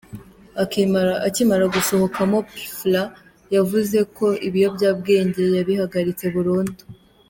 Akimara 1.27 1.65
gusohokamo 1.75 2.37
Pfla 2.49 3.03
yavuze 3.55 3.97
ko 4.17 4.27
ibiyobyabwenge 4.47 5.43
yabihagaritse 5.57 6.25
burundu. 6.35 6.81